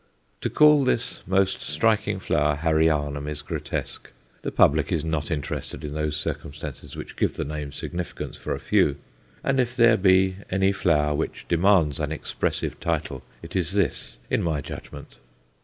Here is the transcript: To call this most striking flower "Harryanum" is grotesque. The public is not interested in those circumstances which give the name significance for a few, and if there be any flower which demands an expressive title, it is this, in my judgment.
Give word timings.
To 0.41 0.49
call 0.49 0.83
this 0.83 1.21
most 1.27 1.61
striking 1.61 2.17
flower 2.17 2.55
"Harryanum" 2.55 3.27
is 3.29 3.43
grotesque. 3.43 4.11
The 4.41 4.51
public 4.51 4.91
is 4.91 5.05
not 5.05 5.29
interested 5.29 5.83
in 5.83 5.93
those 5.93 6.17
circumstances 6.17 6.95
which 6.95 7.15
give 7.15 7.35
the 7.35 7.45
name 7.45 7.71
significance 7.71 8.35
for 8.35 8.55
a 8.55 8.59
few, 8.59 8.95
and 9.43 9.59
if 9.59 9.75
there 9.75 9.97
be 9.97 10.37
any 10.49 10.71
flower 10.71 11.13
which 11.13 11.47
demands 11.47 11.99
an 11.99 12.11
expressive 12.11 12.79
title, 12.79 13.21
it 13.43 13.55
is 13.55 13.73
this, 13.73 14.17
in 14.27 14.41
my 14.41 14.59
judgment. 14.59 15.17